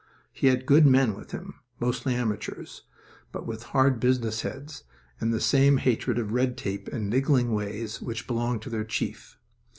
He 0.33 0.47
had 0.47 0.65
good 0.65 0.87
men 0.87 1.13
with 1.13 1.29
him 1.29 1.59
mostly 1.79 2.15
amateurs 2.15 2.81
but 3.31 3.45
with 3.45 3.61
hard 3.69 3.99
business 3.99 4.41
heads 4.41 4.83
and 5.19 5.31
the 5.31 5.39
same 5.39 5.77
hatred 5.77 6.17
of 6.17 6.33
red 6.33 6.57
tape 6.57 6.87
and 6.87 7.07
niggling 7.07 7.51
ways 7.53 8.01
which 8.01 8.25
belonged 8.25 8.63
to 8.63 8.71
their 8.71 8.83
chief. 8.83 9.37